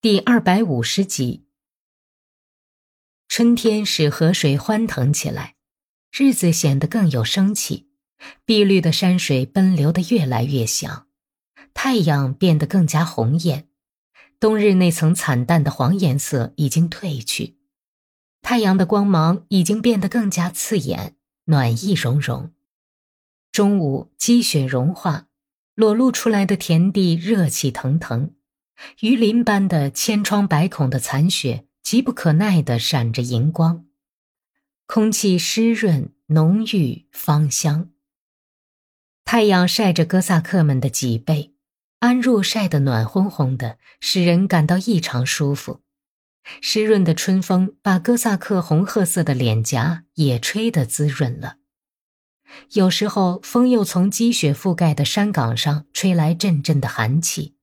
[0.00, 1.42] 第二百五十集。
[3.26, 5.56] 春天使河水欢腾起来，
[6.12, 7.88] 日子显得更有生气，
[8.44, 11.08] 碧绿的山水奔流的越来越响，
[11.74, 13.66] 太阳变得更加红艳，
[14.38, 17.56] 冬日那层惨淡的黄颜色已经褪去，
[18.40, 22.52] 太阳的光芒已经变得更加刺眼，暖意融融。
[23.50, 25.26] 中午积雪融化，
[25.74, 28.36] 裸露出来的田地热气腾腾。
[29.00, 33.86] 鱼鳞般的千疮百孔的残雪，急不可耐地闪着银光，
[34.86, 37.90] 空气湿润、浓郁、芳香。
[39.24, 41.54] 太阳晒着哥萨克们的脊背，
[41.98, 45.82] 安若晒得暖烘烘的，使人感到异常舒服。
[46.62, 51.56] 湿润的春风把哥萨克红褐色的脸颊也吹得滋润了。
[52.72, 57.57] 有时候，风又从积雪覆盖的山岗上吹来阵阵的寒气。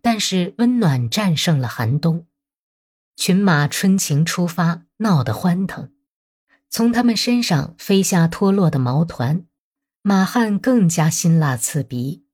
[0.00, 2.26] 但是温暖战胜了寒冬，
[3.16, 5.90] 群马春情出发，闹得欢腾。
[6.70, 9.44] 从他们身上飞下脱落的毛团，
[10.02, 12.24] 马汗更加辛辣刺鼻。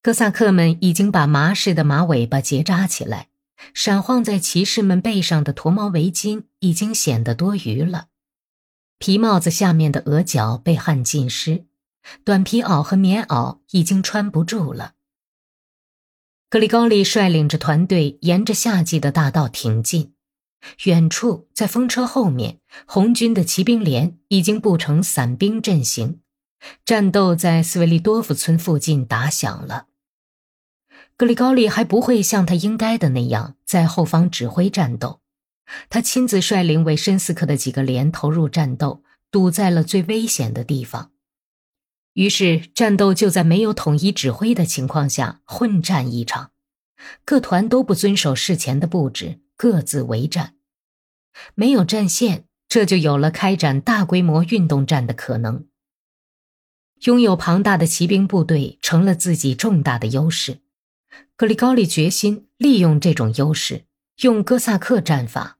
[0.00, 3.28] 哥萨克们已经把麻似的马尾巴结扎起来，
[3.74, 8.06] 闪晃在骑士们背上的驼毛围巾已经显得多余了。
[8.98, 11.66] 皮帽子下面的额角被汗浸湿，
[12.24, 14.94] 短皮袄和棉袄已经穿不住了。
[16.50, 20.14] 格里高利率领着团队沿着夏季的大道挺进，
[20.84, 26.20] 远处在风车后面，红军的骑兵连已经布成散兵阵型，
[26.86, 29.88] 战斗在斯维利多夫村附近打响了。
[31.18, 35.20] 格里高利还不会像他应该的那样在后方指挥战斗，
[35.90, 41.10] 他亲自率领维申斯克的几个连投入战斗，堵在了最危险的地方。
[42.14, 46.50] 于是，战斗就在没有统一指挥的情况下混战一场，
[47.24, 50.54] 各团都不遵守事前的布置，各自为战。
[51.54, 55.66] 没有战线，这就有了开展大规模运动战的可能。
[57.02, 60.58] 拥有庞大的骑兵部队成了自己重大的优势。
[61.36, 63.84] 格里高利决心利用这种优势，
[64.22, 65.58] 用哥萨克战法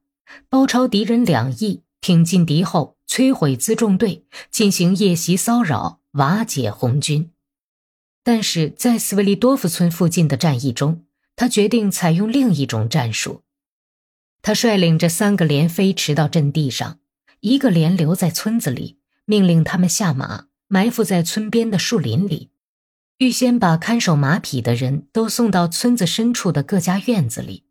[0.49, 5.98] 包抄敌人两翼，挺进敌后，摧毁辎重队，进行夜袭骚扰。
[6.13, 7.29] 瓦解红军，
[8.23, 11.05] 但是在斯维利多夫村附近的战役中，
[11.35, 13.43] 他决定采用另一种战术。
[14.41, 16.97] 他率领着三个连飞驰到阵地上，
[17.41, 22.49] 一个连留在村子里，命令他们下马，埋伏在村边的树林里，
[23.19, 27.65] 预先把看守马匹的人都送到村子深处的各家院子里。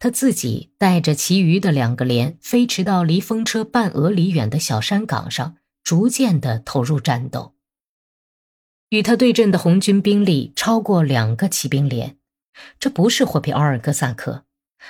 [0.00, 7.54] 他自己带着其余的两个连飞驰到离风车半俄里远的小山岗上，逐渐地投入战斗。
[8.90, 12.16] 与他对阵的红军兵力超过两个骑兵连，
[12.80, 14.44] 这不是霍皮奥尔戈萨克，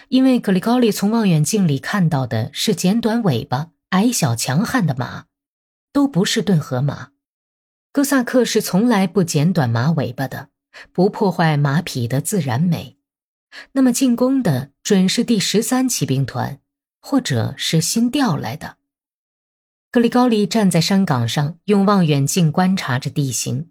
[0.09, 5.25] 因为格里高利从望远镜里看到的是剪短尾巴、矮小强悍的马，
[5.93, 7.11] 都不是顿河马。
[7.91, 10.51] 哥萨克是从来不剪短马尾巴的，
[10.93, 12.99] 不破坏马匹的自然美。
[13.73, 16.61] 那么进攻的准是第十三骑兵团，
[17.01, 18.77] 或者是新调来的。
[19.91, 23.71] 格里高利站在山岗上，用望远镜观察着地形。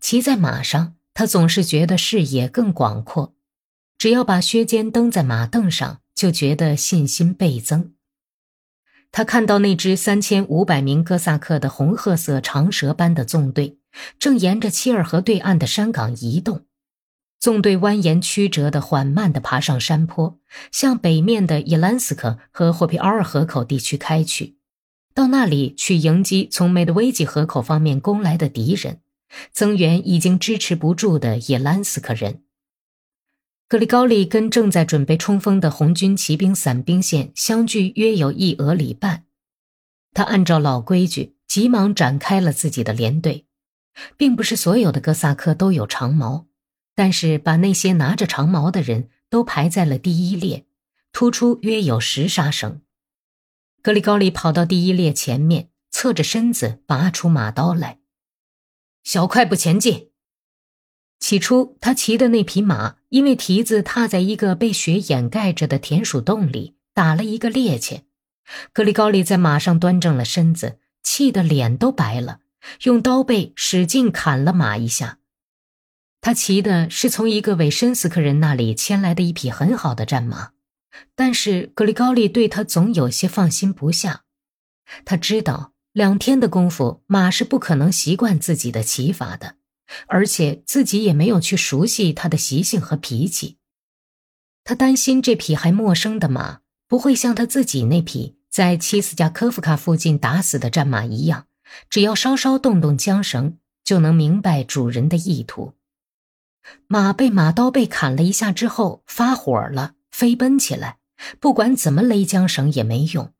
[0.00, 3.34] 骑在马上，他总是觉得视野更广阔。
[3.98, 7.92] 只要把靴尖蹬在马凳上，就觉得信心倍增。
[9.12, 13.76] 他看到那支三千五百名哥萨克的红褐色长蛇般的纵队，
[14.18, 16.64] 正沿着切尔河对岸的山岗移动。
[17.38, 20.38] 纵队蜿蜒曲折地、缓慢地爬上山坡，
[20.70, 24.56] 向北面的伊兰斯克和霍皮奥尔河口地区开去，
[25.12, 29.01] 到那里去迎击从梅德韦吉河口方面攻来的敌人。
[29.50, 32.42] 增援已经支持不住的叶兰斯克人。
[33.68, 39.24] 格里高利跟正在准备冲锋的红军骑兵散兵线相距约有一俄里半，
[40.12, 43.46] 他按照老规矩，急忙展开了自己的连队。
[44.16, 46.46] 并不是所有的哥萨克都有长矛，
[46.94, 50.64] 但是把那些拿着长矛的人都排在了第一列，
[51.12, 52.80] 突出约有十杀绳。
[53.82, 57.98] 格里高利跑到第一列前面，侧着身子，拔出马刀来。
[59.04, 60.10] 小快步前进。
[61.18, 68.02] 起初，他骑的那匹马因为蹄子踏在一个被雪掩盖着的田鼠洞里，打了一个趔趄。
[68.72, 72.40] 格里高利在马上端正了身子，气得脸都白了，
[72.82, 75.18] 用刀背使劲砍了马一下。
[76.20, 80.50] 他骑的是从一个韦申斯克人那里牵来的一匹很好的战马，
[81.14, 84.24] 但是格里高利对他总有些放心不下。
[85.04, 85.71] 他知道。
[85.92, 89.56] 两天的功夫，马是不可能习惯自己的骑法的，
[90.06, 93.58] 而且自己也没有去熟悉它的习性和脾气。
[94.64, 101.46] 他担心这匹还陌生的马不会像他自己那匹在七斯加科夫卡附近打死的战马一样，
[101.90, 105.74] 只要稍稍动动缰绳，就能明白主人的意图。
[106.86, 110.98] 马被马刀被砍了一下之后发火了，飞奔起来，
[111.40, 113.32] 不管怎么勒缰绳也没用。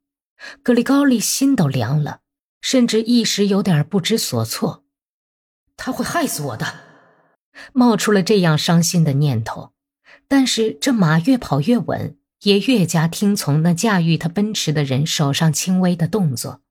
[0.65, 2.22] 格里高利心都凉了，
[2.63, 4.85] 甚至一时有点不知所措。
[5.77, 6.67] 他会害死我的，
[7.75, 9.73] 冒出了这样伤心的念头。
[10.29, 16.63] 但是这马越跑越稳，也越加听从那驾驭他奔驰的人手上轻微的动作，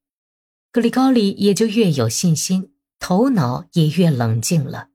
[0.72, 4.88] 格里高利也就越有信心，头脑也越冷静了。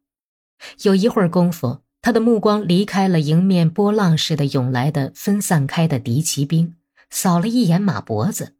[0.83, 6.75] 有一会儿功夫，他的目光离开了迎面波浪似的涌来的分散开的敌骑兵，
[7.11, 8.56] 扫了一眼马脖子。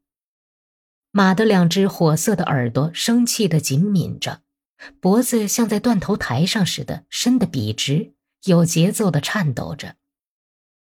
[1.17, 4.43] 马的两只火色的耳朵生气的紧抿着，
[5.01, 8.13] 脖子像在断头台上似的伸得笔直。
[8.45, 9.97] 有节奏的颤抖着，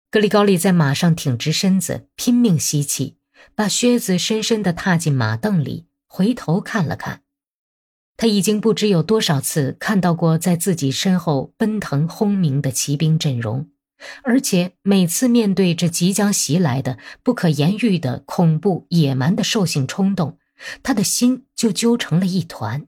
[0.10, 3.18] 格里高利在马上挺直身子，拼命吸气，
[3.56, 7.24] 把靴子深深地踏进马凳里，回头看了看。
[8.16, 13.70] 他已经不知有多少次看到过在自己身后奔腾轰鸣的骑兵阵容，
[14.24, 20.38] 而且每次面对这即将袭来的不可言喻的恐怖、野蛮的兽性冲动，
[20.84, 22.88] 他的心就揪成了一团。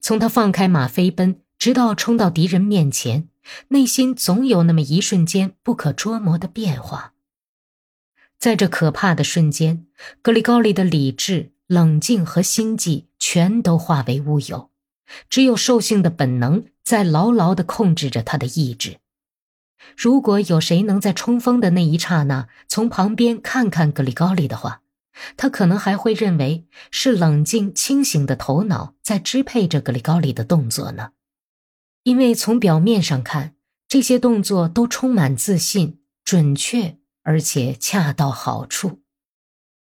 [0.00, 3.28] 从他放开马飞奔，直到冲到敌人面前。
[3.70, 7.14] 内心总有那么一瞬间不可捉摸的变化，
[8.38, 9.84] 在这可怕的瞬间，
[10.22, 14.70] 格里高利的理智、冷静和心计全都化为乌有，
[15.28, 18.98] 只有兽性的本能在牢牢地控制着他的意志。
[19.96, 24.80] 如果有谁能在冲锋的那一刹那从旁边看看格里高利的话，
[25.36, 31.10] 他可能还会认为是冷静清醒的头脑在支配着格里高利的动作呢。
[32.04, 33.54] 因为从表面上看，
[33.86, 39.01] 这些动作都充满自信、准确，而且恰到好处。